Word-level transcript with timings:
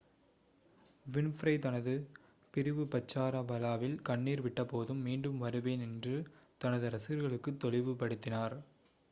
Winfrey 1.05 1.53
தனது 1.59 1.93
பிரிவுபச்சார 2.53 3.43
விழாவில் 3.45 3.95
கண்ணீர் 4.01 4.43
விட்டபோதும் 4.43 5.03
மீண்டும் 5.03 5.37
வருவேன் 5.37 5.85
என்று 5.87 6.15
தனது 6.61 6.89
ரசிகர்களுக்குத் 6.89 7.63
தெளிவுபடுத்தினார் 7.63 8.57